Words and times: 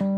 Hi, 0.00 0.08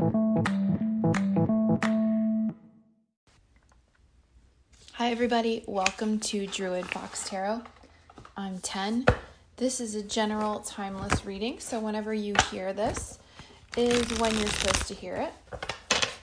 everybody. 5.10 5.64
Welcome 5.66 6.20
to 6.20 6.46
Druid 6.46 6.86
Fox 6.86 7.28
Tarot. 7.28 7.62
I'm 8.36 8.60
10. 8.60 9.06
This 9.56 9.80
is 9.80 9.96
a 9.96 10.02
general 10.04 10.60
timeless 10.60 11.26
reading, 11.26 11.58
so 11.58 11.80
whenever 11.80 12.14
you 12.14 12.36
hear 12.52 12.72
this, 12.72 13.18
is 13.76 14.06
when 14.20 14.32
you're 14.38 14.46
supposed 14.46 14.86
to 14.86 14.94
hear 14.94 15.16
it. 15.16 15.32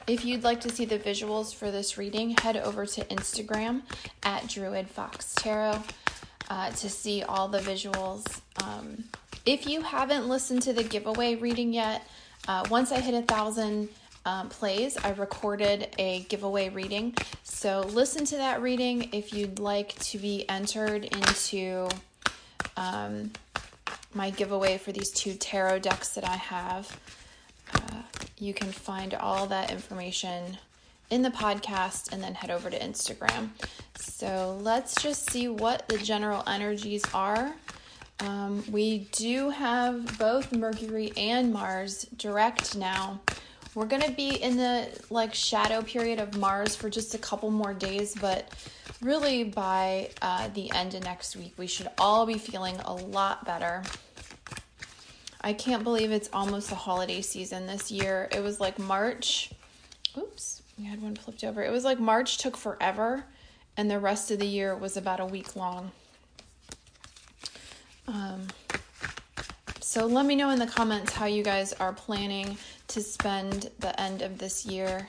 If 0.08 0.24
you'd 0.24 0.46
like 0.46 0.62
to 0.62 0.70
see 0.70 0.86
the 0.86 0.98
visuals 0.98 1.54
for 1.54 1.70
this 1.70 1.98
reading, 1.98 2.38
head 2.42 2.56
over 2.56 2.86
to 2.86 3.04
Instagram 3.08 3.82
at 4.24 4.48
Druid 4.48 4.88
Fox 4.88 5.36
Tarot 5.36 5.84
uh, 6.50 6.72
to 6.72 6.90
see 6.90 7.24
all 7.24 7.50
the 7.50 7.60
visuals. 7.60 8.40
Um, 8.64 9.04
if 9.46 9.68
you 9.68 9.82
haven't 9.82 10.30
listened 10.30 10.62
to 10.62 10.72
the 10.72 10.84
giveaway 10.84 11.36
reading 11.36 11.74
yet, 11.74 12.08
uh, 12.48 12.66
once 12.70 12.92
I 12.92 13.00
hit 13.00 13.14
a 13.14 13.22
thousand 13.22 13.90
um, 14.26 14.50
plays, 14.50 14.98
I 14.98 15.12
recorded 15.12 15.94
a 15.98 16.22
giveaway 16.30 16.70
reading. 16.70 17.16
So 17.44 17.82
listen 17.82 18.26
to 18.26 18.38
that 18.38 18.62
reading 18.62 19.10
if 19.12 19.34
you'd 19.34 19.60
like 19.60 19.98
to 20.00 20.18
be 20.18 20.48
entered 20.50 21.06
into 21.06 21.90
um, 22.78 23.32
my 24.14 24.30
giveaway 24.32 24.78
for 24.78 24.92
these 24.92 25.12
two 25.12 25.34
tarot 25.34 25.80
decks 25.80 26.10
that 26.10 26.28
I 26.28 26.36
have. 26.36 27.00
Uh, 27.74 28.02
you 28.38 28.54
can 28.54 28.72
find 28.72 29.14
all 29.14 29.46
that 29.48 29.72
information 29.72 30.58
in 31.10 31.22
the 31.22 31.30
podcast 31.30 32.12
and 32.12 32.22
then 32.24 32.36
head 32.36 32.52
over 32.52 32.70
to 32.70 32.80
Instagram. 32.80 33.50
So 33.96 34.60
let's 34.62 35.02
just 35.02 35.30
see 35.30 35.48
what 35.48 35.88
the 35.88 35.98
general 35.98 36.44
energies 36.48 37.04
are. 37.14 37.54
Um, 38.22 38.64
we 38.70 39.08
do 39.12 39.50
have 39.50 40.18
both 40.18 40.52
Mercury 40.52 41.14
and 41.16 41.54
Mars 41.54 42.06
direct 42.18 42.76
now. 42.76 43.22
We're 43.76 43.86
going 43.86 44.02
to 44.02 44.12
be 44.12 44.32
in 44.32 44.58
the 44.58 44.90
like 45.10 45.34
shadow 45.34 45.82
period 45.82 46.20
of 46.20 46.38
Mars 46.38 46.76
for 46.76 46.90
just 46.90 47.14
a 47.16 47.18
couple 47.18 47.50
more 47.50 47.74
days, 47.74 48.16
but 48.20 48.54
really 49.02 49.44
by 49.44 50.10
uh, 50.22 50.50
the 50.50 50.72
end 50.74 50.96
of 50.96 51.04
next 51.04 51.36
week, 51.36 51.54
we 51.58 51.68
should 51.68 51.90
all 51.98 52.26
be 52.26 52.38
feeling 52.38 52.76
a 52.84 52.94
lot 52.94 53.46
better. 53.46 53.84
I 55.42 55.54
can't 55.54 55.86
believe 55.86 56.12
it's 56.12 56.30
almost 56.34 56.70
the 56.70 56.76
holiday 56.76 57.22
season 57.22 57.68
this 57.68 57.90
year. 57.90 58.28
It 58.32 58.44
was 58.44 58.60
like 58.60 58.78
March. 58.78 59.52
Oops, 60.18 60.62
we 60.78 60.84
had 60.84 61.02
one 61.02 61.16
flipped 61.16 61.44
over. 61.46 61.64
It 61.64 61.72
was 61.72 61.86
like 61.86 62.00
March 62.00 62.40
took 62.40 62.58
forever, 62.58 63.24
and 63.78 63.90
the 63.90 64.00
rest 64.00 64.32
of 64.32 64.40
the 64.40 64.48
year 64.48 64.76
was 64.76 64.98
about 64.98 65.22
a 65.22 65.26
week 65.26 65.56
long. 65.56 65.92
Um, 68.10 68.48
so 69.82 70.08
let 70.08 70.26
me 70.26 70.36
know 70.36 70.50
in 70.50 70.58
the 70.58 70.66
comments 70.66 71.14
how 71.14 71.26
you 71.28 71.44
guys 71.44 71.74
are 71.74 71.94
planning 71.94 72.58
to 72.88 73.02
spend 73.02 73.70
the 73.80 74.00
end 74.02 74.24
of 74.24 74.40
this 74.40 74.66
year. 74.66 75.08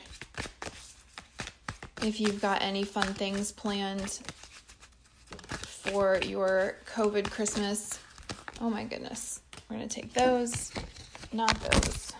If 2.02 2.20
you've 2.20 2.42
got 2.42 2.60
any 2.60 2.84
fun 2.84 3.06
things 3.14 3.52
planned 3.52 4.20
for 5.48 6.18
your 6.22 6.76
COVID 6.94 7.30
Christmas. 7.30 7.98
Oh 8.60 8.68
my 8.68 8.84
goodness. 8.84 9.40
We're 9.68 9.76
going 9.76 9.88
to 9.88 9.94
take 9.94 10.12
those, 10.12 10.70
not 11.32 11.58
those. 11.60 12.12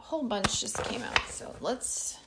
A 0.00 0.02
whole 0.02 0.24
bunch 0.24 0.60
just 0.60 0.82
came 0.84 1.02
out. 1.02 1.18
So 1.28 1.54
let's. 1.60 2.18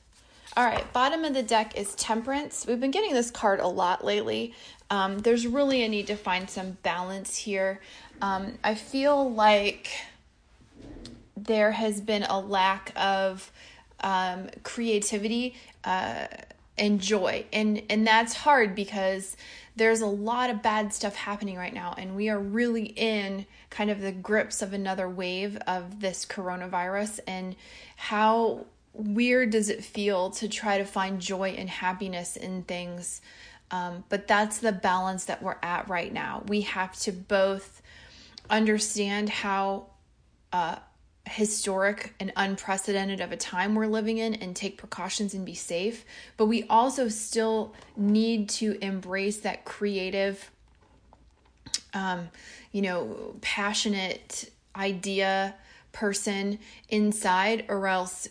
All 0.56 0.64
right, 0.64 0.90
bottom 0.92 1.24
of 1.24 1.34
the 1.34 1.42
deck 1.42 1.76
is 1.76 1.94
Temperance. 1.94 2.66
We've 2.66 2.80
been 2.80 2.90
getting 2.90 3.12
this 3.12 3.30
card 3.30 3.60
a 3.60 3.68
lot 3.68 4.04
lately. 4.04 4.54
Um, 4.90 5.18
there's 5.18 5.46
really 5.46 5.82
a 5.82 5.88
need 5.88 6.06
to 6.06 6.16
find 6.16 6.48
some 6.48 6.78
balance 6.82 7.36
here. 7.36 7.80
Um, 8.22 8.58
I 8.64 8.74
feel 8.74 9.30
like 9.30 9.90
there 11.36 11.72
has 11.72 12.00
been 12.00 12.24
a 12.24 12.40
lack 12.40 12.92
of 12.96 13.52
um, 14.00 14.48
creativity 14.62 15.54
uh, 15.84 16.26
and 16.76 17.00
joy, 17.00 17.44
and 17.52 17.82
and 17.90 18.06
that's 18.06 18.34
hard 18.34 18.74
because 18.74 19.36
there's 19.76 20.00
a 20.00 20.06
lot 20.06 20.50
of 20.50 20.62
bad 20.62 20.92
stuff 20.92 21.14
happening 21.14 21.56
right 21.56 21.74
now, 21.74 21.94
and 21.96 22.16
we 22.16 22.28
are 22.28 22.38
really 22.38 22.86
in 22.86 23.46
kind 23.70 23.90
of 23.90 24.00
the 24.00 24.12
grips 24.12 24.62
of 24.62 24.72
another 24.72 25.08
wave 25.08 25.56
of 25.66 26.00
this 26.00 26.24
coronavirus. 26.26 27.20
And 27.26 27.54
how 27.96 28.66
weird 28.92 29.50
does 29.50 29.68
it 29.68 29.84
feel 29.84 30.30
to 30.30 30.48
try 30.48 30.78
to 30.78 30.84
find 30.84 31.20
joy 31.20 31.50
and 31.50 31.68
happiness 31.68 32.36
in 32.36 32.62
things? 32.64 33.20
Um, 33.70 34.04
but 34.08 34.26
that's 34.26 34.58
the 34.58 34.72
balance 34.72 35.26
that 35.26 35.42
we're 35.42 35.58
at 35.62 35.88
right 35.88 36.12
now. 36.12 36.42
We 36.46 36.62
have 36.62 36.98
to 37.00 37.12
both 37.12 37.82
understand 38.48 39.28
how 39.28 39.88
uh, 40.52 40.76
historic 41.28 42.14
and 42.18 42.32
unprecedented 42.36 43.20
of 43.20 43.32
a 43.32 43.36
time 43.36 43.74
we're 43.74 43.86
living 43.86 44.18
in 44.18 44.34
and 44.34 44.56
take 44.56 44.78
precautions 44.78 45.34
and 45.34 45.44
be 45.44 45.54
safe. 45.54 46.04
But 46.36 46.46
we 46.46 46.64
also 46.64 47.08
still 47.08 47.74
need 47.96 48.48
to 48.50 48.78
embrace 48.82 49.38
that 49.38 49.64
creative, 49.64 50.50
um, 51.94 52.28
you 52.72 52.82
know, 52.82 53.36
passionate 53.40 54.50
idea 54.74 55.54
person 55.92 56.58
inside, 56.88 57.64
or 57.68 57.86
else 57.86 58.28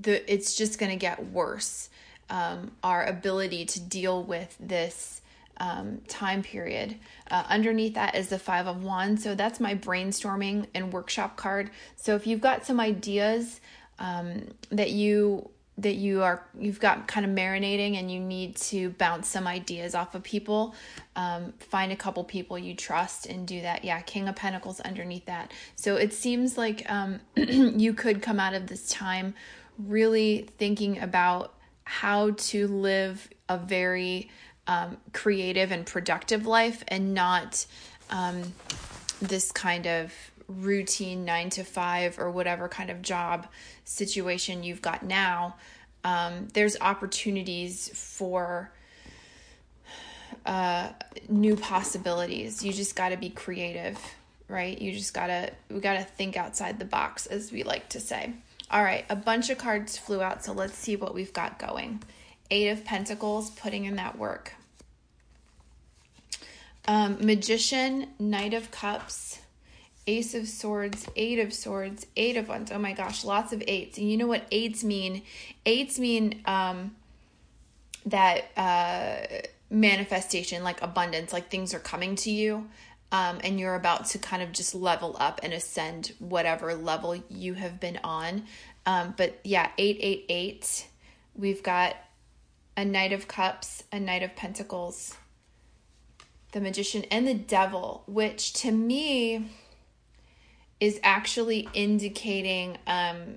the 0.00 0.32
it's 0.32 0.54
just 0.54 0.78
going 0.78 0.90
to 0.90 0.96
get 0.96 1.30
worse. 1.30 1.88
Um, 2.34 2.72
our 2.82 3.04
ability 3.04 3.64
to 3.66 3.80
deal 3.80 4.24
with 4.24 4.56
this 4.58 5.22
um, 5.58 6.00
time 6.08 6.42
period. 6.42 6.96
Uh, 7.30 7.44
underneath 7.48 7.94
that 7.94 8.16
is 8.16 8.28
the 8.28 8.38
Five 8.38 8.66
of 8.66 8.82
Wands. 8.82 9.22
So 9.22 9.34
that's 9.34 9.60
my 9.60 9.74
brainstorming 9.74 10.66
and 10.74 10.92
workshop 10.92 11.36
card. 11.36 11.70
So 11.94 12.16
if 12.16 12.26
you've 12.26 12.40
got 12.40 12.66
some 12.66 12.80
ideas 12.80 13.60
um, 13.98 14.48
that 14.70 14.90
you 14.90 15.50
that 15.76 15.96
you 15.96 16.22
are 16.22 16.46
you've 16.58 16.78
got 16.78 17.08
kind 17.08 17.26
of 17.26 17.32
marinating 17.32 17.98
and 17.98 18.08
you 18.08 18.20
need 18.20 18.54
to 18.54 18.90
bounce 18.90 19.26
some 19.26 19.46
ideas 19.46 19.94
off 19.94 20.14
of 20.14 20.22
people 20.22 20.72
um, 21.16 21.52
find 21.58 21.90
a 21.90 21.96
couple 21.96 22.22
people 22.22 22.56
you 22.56 22.76
trust 22.76 23.26
and 23.26 23.44
do 23.48 23.60
that 23.60 23.84
yeah 23.84 24.00
king 24.02 24.28
of 24.28 24.36
pentacles 24.36 24.78
underneath 24.80 25.26
that 25.26 25.50
so 25.74 25.96
it 25.96 26.12
seems 26.12 26.56
like 26.56 26.88
um, 26.88 27.18
you 27.36 27.92
could 27.92 28.22
come 28.22 28.38
out 28.38 28.54
of 28.54 28.68
this 28.68 28.88
time 28.88 29.34
really 29.76 30.48
thinking 30.58 31.00
about 31.00 31.54
how 31.84 32.30
to 32.32 32.66
live 32.66 33.28
a 33.48 33.58
very 33.58 34.30
um, 34.66 34.96
creative 35.12 35.70
and 35.70 35.86
productive 35.86 36.46
life 36.46 36.82
and 36.88 37.14
not 37.14 37.66
um, 38.10 38.54
this 39.20 39.52
kind 39.52 39.86
of 39.86 40.12
routine 40.48 41.24
nine 41.24 41.50
to 41.50 41.64
five 41.64 42.18
or 42.18 42.30
whatever 42.30 42.68
kind 42.68 42.90
of 42.90 43.02
job 43.02 43.46
situation 43.84 44.62
you've 44.62 44.82
got 44.82 45.02
now. 45.02 45.56
Um, 46.04 46.48
there's 46.52 46.76
opportunities 46.80 47.88
for 47.94 48.70
uh, 50.44 50.90
new 51.28 51.56
possibilities. 51.56 52.62
You 52.62 52.72
just 52.72 52.94
got 52.94 53.10
to 53.10 53.16
be 53.16 53.30
creative, 53.30 53.98
right? 54.48 54.78
You 54.78 54.92
just 54.92 55.14
got 55.14 55.28
to, 55.28 55.50
we 55.70 55.80
got 55.80 55.94
to 55.94 56.04
think 56.04 56.36
outside 56.36 56.78
the 56.78 56.84
box, 56.84 57.26
as 57.26 57.50
we 57.50 57.62
like 57.62 57.88
to 57.90 58.00
say. 58.00 58.34
All 58.70 58.82
right, 58.82 59.04
a 59.08 59.16
bunch 59.16 59.50
of 59.50 59.58
cards 59.58 59.96
flew 59.96 60.22
out, 60.22 60.44
so 60.44 60.52
let's 60.52 60.74
see 60.74 60.96
what 60.96 61.14
we've 61.14 61.32
got 61.32 61.58
going. 61.58 62.02
Eight 62.50 62.68
of 62.68 62.84
Pentacles, 62.84 63.50
putting 63.50 63.84
in 63.84 63.96
that 63.96 64.18
work. 64.18 64.54
Um, 66.86 67.18
Magician, 67.24 68.08
Knight 68.18 68.52
of 68.52 68.70
Cups, 68.70 69.40
Ace 70.06 70.34
of 70.34 70.48
Swords, 70.48 71.06
Eight 71.16 71.38
of 71.38 71.52
Swords, 71.54 72.06
Eight 72.16 72.36
of 72.36 72.48
Wands. 72.48 72.70
Oh 72.70 72.78
my 72.78 72.92
gosh, 72.92 73.24
lots 73.24 73.52
of 73.52 73.62
eights. 73.66 73.96
And 73.96 74.10
you 74.10 74.16
know 74.16 74.26
what 74.26 74.46
eights 74.50 74.84
mean? 74.84 75.22
Eights 75.64 75.98
mean 75.98 76.42
um, 76.44 76.94
that 78.06 78.50
uh, 78.56 79.46
manifestation, 79.70 80.62
like 80.62 80.82
abundance, 80.82 81.32
like 81.32 81.48
things 81.50 81.72
are 81.72 81.78
coming 81.80 82.16
to 82.16 82.30
you. 82.30 82.68
Um, 83.14 83.38
and 83.44 83.60
you're 83.60 83.76
about 83.76 84.06
to 84.06 84.18
kind 84.18 84.42
of 84.42 84.50
just 84.50 84.74
level 84.74 85.16
up 85.20 85.38
and 85.44 85.52
ascend 85.52 86.14
whatever 86.18 86.74
level 86.74 87.14
you 87.28 87.54
have 87.54 87.78
been 87.78 88.00
on. 88.02 88.42
Um, 88.86 89.14
but 89.16 89.38
yeah, 89.44 89.70
888. 89.78 90.88
We've 91.36 91.62
got 91.62 91.94
a 92.76 92.84
Knight 92.84 93.12
of 93.12 93.28
Cups, 93.28 93.84
a 93.92 94.00
Knight 94.00 94.24
of 94.24 94.34
Pentacles, 94.34 95.16
the 96.50 96.60
Magician, 96.60 97.04
and 97.04 97.24
the 97.24 97.34
Devil, 97.34 98.02
which 98.08 98.52
to 98.54 98.72
me 98.72 99.48
is 100.80 100.98
actually 101.04 101.68
indicating 101.72 102.78
um, 102.88 103.36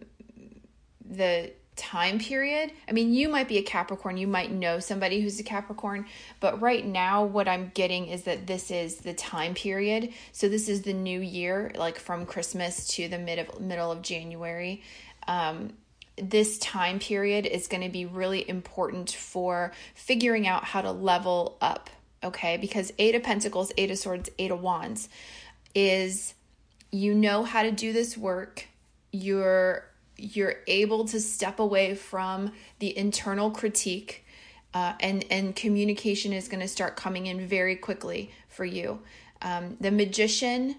the 1.08 1.52
time 1.78 2.20
period. 2.20 2.72
I 2.88 2.92
mean, 2.92 3.14
you 3.14 3.30
might 3.30 3.48
be 3.48 3.58
a 3.58 3.64
Capricorn, 3.64 4.18
you 4.18 4.28
might 4.28 4.52
know 4.52 4.80
somebody 4.80 5.22
who's 5.22 5.40
a 5.40 5.44
Capricorn, 5.44 6.06
but 6.40 6.62
right 6.62 6.86
now, 6.86 7.24
what 7.24 7.48
I'm 7.48 7.72
getting 7.74 8.08
is 8.08 8.24
that 8.24 8.48
this 8.48 8.72
is 8.72 8.98
the 8.98 9.14
time 9.14 9.54
period. 9.54 10.14
So, 10.32 10.50
this 10.50 10.68
is 10.68 10.82
the 10.82 10.94
new 10.94 11.22
year, 11.22 11.72
like 11.76 12.00
from 12.00 12.26
Christmas 12.26 12.88
to 12.96 13.08
the 13.08 13.18
mid 13.18 13.40
of, 13.40 13.62
middle 13.62 13.92
of 13.92 14.02
January. 14.02 14.82
Um, 15.28 15.74
this 16.18 16.58
time 16.58 17.00
period 17.00 17.46
is 17.46 17.68
going 17.68 17.84
to 17.84 17.90
be 17.90 18.06
really 18.06 18.48
important 18.50 19.12
for 19.12 19.72
figuring 19.94 20.48
out 20.48 20.64
how 20.64 20.82
to 20.82 20.92
level 20.92 21.58
up, 21.62 21.90
okay? 22.24 22.58
Because 22.58 22.92
Eight 22.98 23.14
of 23.14 23.24
Pentacles, 23.24 23.72
Eight 23.78 23.92
of 23.92 24.00
Swords, 24.00 24.30
Eight 24.40 24.52
of 24.52 24.62
Wands 24.62 25.10
is 25.76 26.34
you 26.92 27.14
know 27.14 27.44
how 27.44 27.64
to 27.64 27.72
do 27.72 27.94
this 27.94 28.18
work. 28.18 28.68
You're 29.12 29.86
you're 30.18 30.56
able 30.68 31.06
to 31.06 31.20
step 31.20 31.60
away 31.60 31.96
from 31.96 32.52
the 32.80 32.98
internal 32.98 33.52
critique 33.52 34.26
uh, 34.74 34.94
and 35.00 35.26
and 35.30 35.56
communication 35.56 36.34
is 36.34 36.48
going 36.48 36.60
to 36.60 36.68
start 36.68 36.96
coming 36.96 37.28
in 37.28 37.48
very 37.48 37.76
quickly 37.76 38.32
for 38.50 38.66
you. 38.66 39.00
Um, 39.42 39.78
the 39.80 39.92
magician 39.92 40.76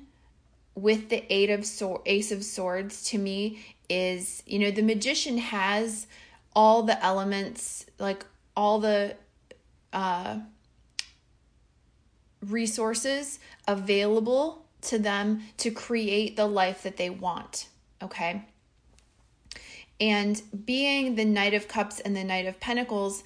with 0.75 1.08
the 1.08 1.25
eight 1.32 1.50
of 1.50 1.64
so- 1.67 2.02
ace 2.06 2.31
of 2.31 2.44
swords 2.44 3.02
to 3.05 3.19
me 3.19 3.58
is 3.88 4.43
you 4.46 4.58
know 4.58 4.70
the 4.70 4.82
magician 4.82 5.38
has 5.38 6.06
all 6.55 6.82
the 6.82 7.02
elements 7.05 7.87
like 7.99 8.25
all 8.56 8.79
the 8.79 9.17
uh, 9.93 10.38
resources 12.46 13.38
available 13.67 14.67
to 14.81 14.99
them 14.99 15.43
to 15.56 15.70
create 15.70 16.37
the 16.37 16.46
life 16.46 16.82
that 16.82 16.96
they 16.96 17.11
want 17.11 17.69
okay 18.02 18.44
and 20.00 20.40
being 20.64 21.14
the 21.14 21.24
Knight 21.24 21.54
of 21.54 21.68
Cups 21.68 22.00
and 22.00 22.16
the 22.16 22.24
Knight 22.24 22.46
of 22.46 22.60
Pentacles 22.60 23.22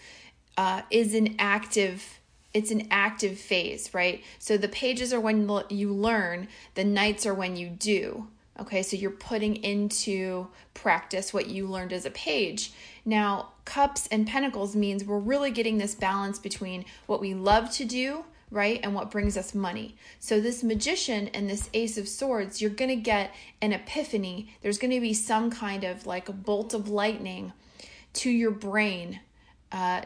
uh, 0.57 0.83
is 0.91 1.15
an 1.15 1.37
active 1.39 2.19
it's 2.55 2.71
an 2.71 2.87
active 2.91 3.39
phase, 3.39 3.95
right? 3.95 4.23
So 4.39 4.59
the 4.59 4.69
pages 4.69 5.11
are 5.15 5.21
when 5.21 5.49
you 5.71 5.91
learn, 5.91 6.49
the 6.75 6.85
knights 6.85 7.25
are 7.25 7.33
when 7.33 7.57
you 7.57 7.69
do. 7.69 8.27
Okay, 8.61 8.83
so 8.83 8.95
you're 8.95 9.11
putting 9.11 9.57
into 9.57 10.49
practice 10.75 11.33
what 11.33 11.47
you 11.47 11.67
learned 11.67 11.95
as 11.95 12.05
a 12.05 12.11
page. 12.11 12.75
Now, 13.07 13.53
cups 13.65 14.07
and 14.09 14.27
pentacles 14.27 14.77
means 14.77 15.03
we're 15.03 15.19
really 15.19 15.51
getting 15.51 15.79
this 15.79 15.95
balance 15.95 16.39
between 16.39 16.85
what 17.07 17.23
we 17.23 17.33
love 17.33 17.71
to 17.73 17.87
do 17.87 18.27
right? 18.53 18.79
And 18.83 18.95
what 18.95 19.11
brings 19.11 19.37
us 19.37 19.55
money. 19.55 19.97
So, 20.21 20.41
this 20.41 20.63
magician 20.63 21.29
and 21.29 21.49
this 21.49 21.71
ace 21.75 21.97
of 21.97 22.07
swords, 22.07 22.61
you're 22.61 22.71
going 22.71 22.91
to 22.91 22.97
get 22.97 23.35
an 23.61 23.73
epiphany. 23.73 24.55
There's 24.61 24.79
going 24.79 24.93
to 24.93 25.01
be 25.01 25.15
some 25.15 25.51
kind 25.51 25.83
of 25.83 26.07
like 26.07 26.29
a 26.29 26.33
bolt 26.33 26.75
of 26.75 26.89
lightning 26.89 27.53
to 28.15 28.31
your 28.31 28.51
brain 28.51 29.21
uh, 29.73 30.03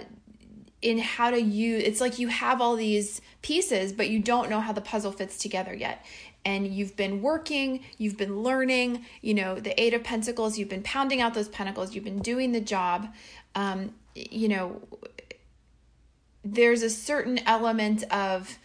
in 0.81 0.98
how 0.98 1.31
to 1.31 1.40
use 1.40 1.82
it's 1.82 2.00
like 2.00 2.19
you 2.20 2.28
have 2.28 2.60
all 2.60 2.76
these 2.76 3.20
pieces, 3.43 3.93
but 3.93 4.08
you 4.08 4.20
don't 4.20 4.48
know 4.48 4.60
how 4.60 4.72
the 4.72 4.81
puzzle 4.81 5.12
fits 5.12 5.37
together 5.37 5.75
yet. 5.75 6.04
And 6.44 6.69
you've 6.69 6.94
been 6.94 7.22
working, 7.22 7.81
you've 7.98 8.16
been 8.16 8.44
learning, 8.44 9.04
you 9.20 9.34
know, 9.34 9.58
the 9.58 9.78
Eight 9.82 9.94
of 9.94 10.04
Pentacles, 10.04 10.56
you've 10.56 10.69
been 10.69 10.84
pounding 10.84 11.20
out 11.20 11.34
those 11.34 11.48
pentacles, 11.48 11.93
you've 11.93 12.04
been 12.04 12.20
doing 12.20 12.52
the 12.52 12.60
job. 12.60 13.12
Um, 13.56 13.94
you 14.14 14.48
know, 14.48 14.81
there's 16.52 16.82
a 16.82 16.90
certain 16.90 17.38
element 17.46 18.02
of 18.04 18.58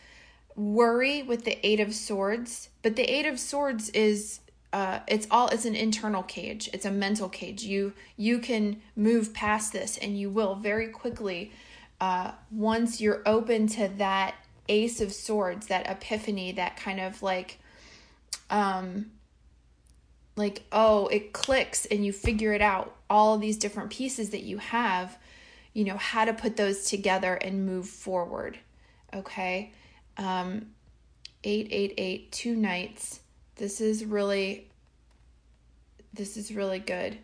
worry 0.56 1.24
with 1.24 1.46
the 1.46 1.66
eight 1.66 1.80
of 1.80 1.94
swords 1.94 2.70
but 2.82 2.96
the 2.96 3.04
eight 3.04 3.26
of 3.26 3.40
swords 3.40 3.90
is 3.90 4.42
uh, 4.74 5.00
it's 5.08 5.28
all 5.30 5.48
it's 5.50 5.66
an 5.66 5.76
internal 5.76 6.24
cage. 6.24 6.70
It's 6.72 6.86
a 6.86 6.92
mental 6.92 7.28
cage. 7.28 7.64
You 7.64 7.94
you 8.16 8.40
can 8.40 8.82
move 8.96 9.34
past 9.34 9.74
this 9.74 9.98
and 9.98 10.18
you 10.18 10.30
will 10.30 10.56
very 10.56 10.88
quickly 10.88 11.52
uh, 12.00 12.32
once 12.50 13.02
you're 13.02 13.22
open 13.26 13.68
to 13.68 13.90
that 13.98 14.36
ace 14.70 15.02
of 15.02 15.12
swords 15.12 15.68
that 15.68 15.90
epiphany 15.90 16.54
that 16.54 16.78
kind 16.78 17.00
of 17.00 17.22
like 17.22 17.60
um 18.50 19.12
like 20.38 20.64
oh 20.72 21.08
it 21.08 21.34
clicks 21.34 21.86
and 21.88 22.06
you 22.06 22.14
figure 22.14 22.54
it 22.54 22.62
out. 22.62 22.96
All 23.10 23.38
these 23.38 23.58
different 23.58 23.90
pieces 23.90 24.30
that 24.30 24.44
you 24.44 24.58
have 24.60 25.18
you 25.74 25.86
know, 25.86 25.98
how 25.98 26.26
to 26.26 26.34
put 26.34 26.58
those 26.58 26.86
together 26.86 27.36
and 27.36 27.66
move 27.66 27.88
forward. 27.88 28.58
Okay. 29.14 29.72
Um, 30.18 30.68
888, 31.44 32.32
two 32.32 32.56
knights. 32.56 33.22
This 33.56 33.82
is 33.82 34.06
really, 34.06 34.70
this 36.14 36.38
is 36.38 36.54
really 36.54 36.80
good. 36.80 37.18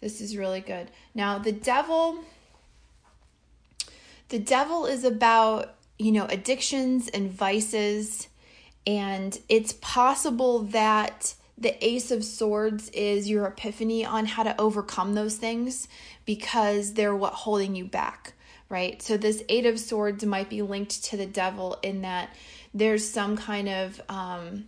This 0.00 0.20
is 0.20 0.36
really 0.36 0.60
good. 0.60 0.90
Now, 1.14 1.38
the 1.38 1.52
devil, 1.52 2.18
the 4.28 4.38
devil 4.38 4.86
is 4.86 5.04
about, 5.04 5.74
you 5.98 6.12
know, 6.12 6.26
addictions 6.26 7.08
and 7.08 7.30
vices. 7.30 8.28
And 8.86 9.38
it's 9.48 9.74
possible 9.74 10.60
that 10.60 11.34
the 11.58 11.84
Ace 11.84 12.10
of 12.10 12.24
Swords 12.24 12.88
is 12.90 13.28
your 13.28 13.46
epiphany 13.46 14.04
on 14.04 14.26
how 14.26 14.42
to 14.42 14.60
overcome 14.60 15.14
those 15.14 15.36
things 15.36 15.88
because 16.24 16.94
they're 16.94 17.14
what 17.14 17.32
holding 17.32 17.76
you 17.76 17.84
back, 17.84 18.32
right? 18.68 19.00
So 19.02 19.16
this 19.16 19.42
Eight 19.48 19.66
of 19.66 19.78
Swords 19.78 20.24
might 20.24 20.48
be 20.48 20.62
linked 20.62 21.04
to 21.04 21.16
the 21.16 21.26
devil 21.26 21.78
in 21.82 22.02
that 22.02 22.30
there's 22.74 23.08
some 23.08 23.36
kind 23.36 23.68
of 23.68 24.00
um 24.08 24.66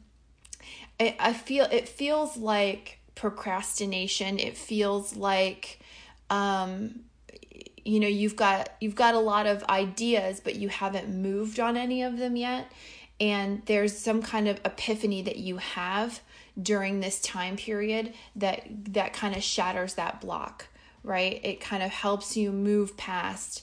I, 1.01 1.17
I 1.19 1.33
feel 1.33 1.67
it 1.71 1.89
feels 1.89 2.37
like 2.37 2.99
procrastination. 3.15 4.39
It 4.39 4.57
feels 4.57 5.17
like 5.17 5.81
um 6.31 7.01
you 7.85 8.01
know 8.01 8.09
you've 8.09 8.37
got 8.37 8.71
you've 8.81 8.95
got 8.95 9.15
a 9.15 9.19
lot 9.19 9.47
of 9.47 9.63
ideas 9.65 10.41
but 10.41 10.55
you 10.57 10.69
haven't 10.69 11.09
moved 11.09 11.61
on 11.61 11.77
any 11.77 12.03
of 12.03 12.17
them 12.17 12.35
yet 12.35 12.71
and 13.21 13.63
there's 13.67 13.97
some 13.97 14.23
kind 14.23 14.49
of 14.49 14.59
epiphany 14.65 15.23
that 15.23 15.37
you 15.37 15.59
have 15.59 16.21
during 16.61 17.01
this 17.01 17.21
time 17.21 17.57
period 17.57 18.15
that 18.37 18.65
that 18.93 19.13
kind 19.13 19.35
of 19.35 19.43
shatters 19.43 19.95
that 19.95 20.21
block 20.21 20.69
right? 21.05 21.39
It 21.45 21.61
kind 21.61 21.83
of 21.83 21.91
helps 21.91 22.37
you 22.37 22.51
move 22.51 22.97
past 22.97 23.63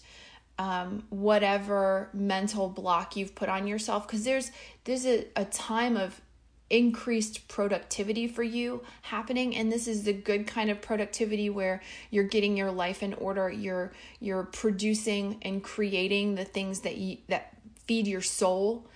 um, 0.58 1.04
whatever 1.10 2.10
mental 2.14 2.70
block 2.70 3.16
you've 3.16 3.34
put 3.34 3.50
on 3.50 3.66
yourself 3.66 4.08
because 4.08 4.24
there's 4.24 4.52
there's 4.84 5.06
a, 5.06 5.26
a 5.36 5.44
time 5.46 5.98
of 5.98 6.22
increased 6.70 7.48
productivity 7.48 8.28
for 8.28 8.44
you 8.44 8.82
happening 9.02 9.56
and 9.56 9.72
this 9.72 9.88
is 9.88 10.04
the 10.04 10.14
good 10.14 10.48
kind 10.48 10.70
of 10.70 10.82
productivity 10.82 11.50
where 11.50 11.82
you're 12.12 12.24
getting 12.24 12.56
your 12.56 12.72
life 12.72 13.04
in 13.04 13.13
order 13.15 13.50
you're 13.50 13.92
you're 14.22 14.44
producing 14.44 15.38
and 15.42 15.63
creating 15.63 16.36
the 16.36 16.46
things 16.46 16.82
that 16.82 16.96
you 16.96 17.18
that 17.27 17.54
feed 17.88 18.08
your 18.08 18.22
soul 18.22 18.88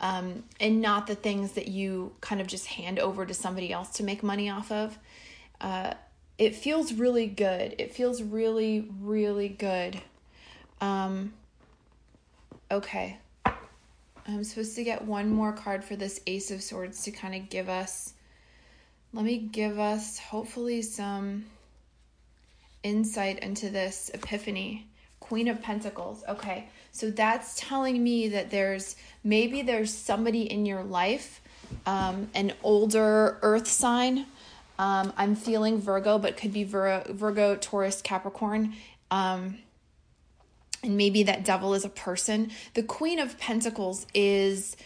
um, 0.00 0.44
and 0.58 0.80
not 0.80 1.06
the 1.06 1.14
things 1.14 1.52
that 1.52 1.68
you 1.68 2.12
kind 2.20 2.40
of 2.40 2.46
just 2.46 2.66
hand 2.66 2.98
over 2.98 3.26
to 3.26 3.34
somebody 3.34 3.72
else 3.72 3.90
to 3.90 4.02
make 4.02 4.22
money 4.22 4.48
off 4.48 4.72
of. 4.72 4.98
Uh, 5.60 5.94
it 6.38 6.56
feels 6.56 6.94
really 6.94 7.26
good. 7.26 7.74
It 7.78 7.94
feels 7.94 8.22
really, 8.22 8.88
really 9.00 9.50
good. 9.50 10.00
Um, 10.80 11.34
okay. 12.70 13.18
I'm 14.26 14.44
supposed 14.44 14.74
to 14.76 14.84
get 14.84 15.04
one 15.04 15.28
more 15.28 15.52
card 15.52 15.84
for 15.84 15.96
this 15.96 16.20
Ace 16.26 16.50
of 16.50 16.62
Swords 16.62 17.02
to 17.04 17.10
kind 17.10 17.34
of 17.34 17.50
give 17.50 17.68
us, 17.68 18.14
let 19.12 19.24
me 19.24 19.38
give 19.38 19.78
us 19.78 20.18
hopefully 20.18 20.80
some 20.80 21.44
insight 22.82 23.40
into 23.40 23.68
this 23.68 24.10
epiphany. 24.14 24.86
Queen 25.18 25.48
of 25.48 25.60
Pentacles. 25.60 26.24
Okay. 26.26 26.68
So 26.92 27.10
that's 27.10 27.54
telling 27.56 28.02
me 28.02 28.28
that 28.28 28.50
there's 28.50 28.96
maybe 29.22 29.62
there's 29.62 29.92
somebody 29.92 30.42
in 30.42 30.66
your 30.66 30.82
life, 30.82 31.40
um, 31.86 32.28
an 32.34 32.52
older 32.62 33.38
earth 33.42 33.68
sign. 33.68 34.26
Um, 34.78 35.12
I'm 35.16 35.36
feeling 35.36 35.80
Virgo, 35.80 36.18
but 36.18 36.36
could 36.36 36.52
be 36.52 36.64
Vir- 36.64 37.04
Virgo, 37.10 37.56
Taurus, 37.56 38.00
Capricorn. 38.00 38.74
Um, 39.10 39.58
and 40.82 40.96
maybe 40.96 41.22
that 41.24 41.44
devil 41.44 41.74
is 41.74 41.84
a 41.84 41.90
person. 41.90 42.50
The 42.74 42.82
Queen 42.82 43.18
of 43.18 43.38
Pentacles 43.38 44.06
is 44.14 44.76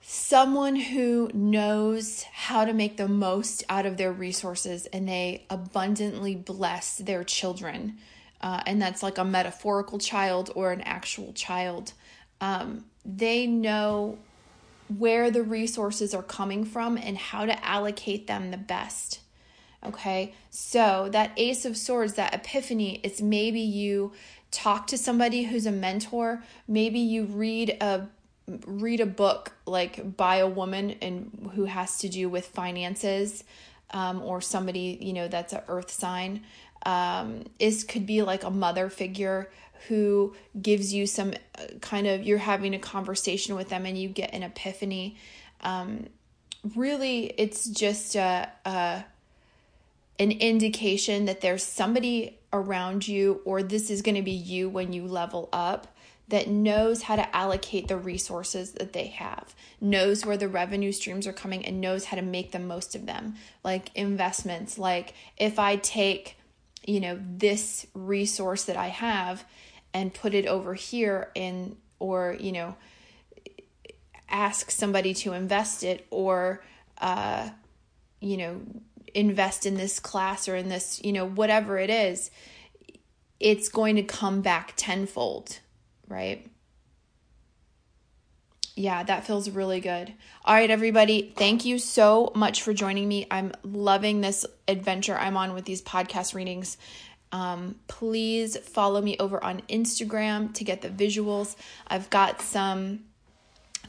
someone 0.00 0.74
who 0.74 1.30
knows 1.32 2.24
how 2.32 2.64
to 2.64 2.72
make 2.72 2.96
the 2.96 3.06
most 3.06 3.62
out 3.68 3.86
of 3.86 3.96
their 3.96 4.12
resources 4.12 4.86
and 4.86 5.08
they 5.08 5.46
abundantly 5.48 6.34
bless 6.34 6.96
their 6.96 7.22
children 7.22 7.96
uh, 8.42 8.62
and 8.66 8.80
that's 8.80 9.02
like 9.02 9.18
a 9.18 9.24
metaphorical 9.24 9.98
child 9.98 10.50
or 10.54 10.72
an 10.72 10.80
actual 10.82 11.32
child, 11.32 11.92
um, 12.40 12.84
they 13.04 13.46
know 13.46 14.18
where 14.98 15.30
the 15.30 15.42
resources 15.42 16.12
are 16.12 16.22
coming 16.22 16.64
from 16.64 16.96
and 16.96 17.16
how 17.16 17.46
to 17.46 17.64
allocate 17.64 18.26
them 18.26 18.50
the 18.50 18.56
best. 18.56 19.20
Okay, 19.84 20.34
so 20.50 21.08
that 21.10 21.32
Ace 21.36 21.64
of 21.64 21.76
Swords, 21.76 22.14
that 22.14 22.34
epiphany, 22.34 23.00
it's 23.02 23.20
maybe 23.20 23.60
you 23.60 24.12
talk 24.52 24.86
to 24.88 24.98
somebody 24.98 25.44
who's 25.44 25.66
a 25.66 25.72
mentor, 25.72 26.44
maybe 26.68 27.00
you 27.00 27.24
read 27.24 27.76
a 27.80 28.08
read 28.66 29.00
a 29.00 29.06
book 29.06 29.52
like 29.66 30.16
by 30.16 30.36
a 30.36 30.46
woman 30.46 30.96
and 31.00 31.50
who 31.54 31.64
has 31.64 31.98
to 31.98 32.08
do 32.08 32.28
with 32.28 32.46
finances 32.46 33.44
um, 33.92 34.20
or 34.22 34.40
somebody 34.40 34.98
you 35.00 35.12
know 35.12 35.28
that's 35.28 35.52
an 35.52 35.60
earth 35.68 35.90
sign 35.90 36.42
um, 36.84 37.44
is 37.58 37.84
could 37.84 38.06
be 38.06 38.22
like 38.22 38.44
a 38.44 38.50
mother 38.50 38.88
figure 38.88 39.50
who 39.88 40.34
gives 40.60 40.92
you 40.92 41.06
some 41.06 41.32
uh, 41.58 41.64
kind 41.80 42.06
of 42.06 42.22
you're 42.22 42.38
having 42.38 42.74
a 42.74 42.78
conversation 42.78 43.54
with 43.56 43.68
them 43.68 43.86
and 43.86 43.98
you 43.98 44.08
get 44.08 44.32
an 44.32 44.42
epiphany 44.42 45.16
um, 45.62 46.06
really 46.76 47.26
it's 47.38 47.68
just 47.68 48.14
a, 48.14 48.48
a 48.64 49.04
an 50.18 50.30
indication 50.30 51.24
that 51.24 51.40
there's 51.40 51.64
somebody 51.64 52.38
around 52.52 53.08
you 53.08 53.40
or 53.44 53.62
this 53.62 53.90
is 53.90 54.02
going 54.02 54.14
to 54.14 54.22
be 54.22 54.30
you 54.30 54.68
when 54.68 54.92
you 54.92 55.06
level 55.06 55.48
up 55.52 55.88
that 56.32 56.48
knows 56.48 57.02
how 57.02 57.14
to 57.16 57.36
allocate 57.36 57.88
the 57.88 57.96
resources 57.96 58.72
that 58.72 58.94
they 58.94 59.08
have, 59.08 59.54
knows 59.82 60.24
where 60.24 60.38
the 60.38 60.48
revenue 60.48 60.90
streams 60.90 61.26
are 61.26 61.32
coming, 61.32 61.62
and 61.66 61.78
knows 61.78 62.06
how 62.06 62.16
to 62.16 62.22
make 62.22 62.52
the 62.52 62.58
most 62.58 62.94
of 62.94 63.04
them. 63.04 63.34
Like 63.62 63.90
investments, 63.94 64.78
like 64.78 65.12
if 65.36 65.58
I 65.58 65.76
take, 65.76 66.38
you 66.86 67.00
know, 67.00 67.18
this 67.20 67.86
resource 67.94 68.64
that 68.64 68.76
I 68.76 68.88
have 68.88 69.44
and 69.94 70.12
put 70.12 70.34
it 70.34 70.46
over 70.46 70.74
here 70.74 71.30
and, 71.36 71.76
or, 71.98 72.36
you 72.38 72.52
know, 72.52 72.76
ask 74.28 74.70
somebody 74.70 75.14
to 75.14 75.32
invest 75.32 75.84
it 75.84 76.06
or, 76.10 76.62
uh, 76.98 77.50
you 78.20 78.36
know, 78.36 78.60
invest 79.14 79.66
in 79.66 79.74
this 79.74 80.00
class 80.00 80.48
or 80.48 80.56
in 80.56 80.68
this, 80.68 81.00
you 81.04 81.12
know, 81.12 81.26
whatever 81.26 81.78
it 81.78 81.90
is, 81.90 82.30
it's 83.38 83.68
going 83.68 83.96
to 83.96 84.02
come 84.02 84.40
back 84.40 84.72
tenfold 84.76 85.58
right? 86.12 86.46
Yeah, 88.74 89.02
that 89.02 89.26
feels 89.26 89.50
really 89.50 89.80
good. 89.80 90.14
All 90.44 90.54
right, 90.54 90.70
everybody, 90.70 91.32
thank 91.36 91.66
you 91.66 91.78
so 91.78 92.32
much 92.34 92.62
for 92.62 92.72
joining 92.72 93.06
me. 93.06 93.26
I'm 93.30 93.52
loving 93.62 94.22
this 94.22 94.46
adventure 94.66 95.16
I'm 95.16 95.36
on 95.36 95.52
with 95.52 95.66
these 95.66 95.82
podcast 95.82 96.34
readings. 96.34 96.78
Um, 97.32 97.76
please 97.86 98.56
follow 98.56 99.02
me 99.02 99.16
over 99.18 99.42
on 99.42 99.60
Instagram 99.68 100.54
to 100.54 100.64
get 100.64 100.80
the 100.80 100.88
visuals. 100.88 101.54
I've 101.86 102.08
got 102.08 102.40
some 102.40 103.00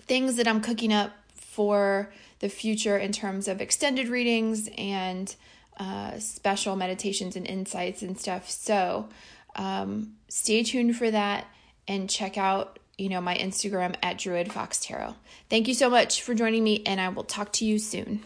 things 0.06 0.36
that 0.36 0.48
I'm 0.48 0.60
cooking 0.62 0.92
up 0.92 1.12
for 1.34 2.12
the 2.40 2.50
future 2.50 2.98
in 2.98 3.14
terms 3.14 3.48
of 3.48 3.62
extended 3.62 4.10
readings 4.10 4.70
and 4.78 5.34
uh, 5.78 6.20
special 6.20 6.76
meditations 6.76 7.36
and 7.38 7.48
insights 7.48 8.02
and 8.02 8.20
stuff. 8.20 8.50
So 8.50 9.08
um, 9.56 10.16
stay 10.28 10.64
tuned 10.64 10.98
for 10.98 11.10
that 11.10 11.48
and 11.88 12.10
check 12.10 12.38
out, 12.38 12.80
you 12.98 13.10
know, 13.10 13.22
my 13.22 13.36
Instagram 13.36 13.96
at 14.02 14.18
Druid 14.18 14.52
Fox 14.52 14.80
Tarot. 14.80 15.16
Thank 15.50 15.68
you 15.68 15.74
so 15.74 15.90
much 15.90 16.22
for 16.22 16.34
joining 16.34 16.64
me, 16.64 16.84
and 16.86 17.02
I 17.02 17.10
will 17.10 17.24
talk 17.24 17.52
to 17.54 17.66
you 17.66 17.80
soon. 17.80 18.24